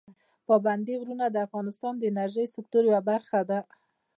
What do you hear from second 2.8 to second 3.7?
یوه برخه ده.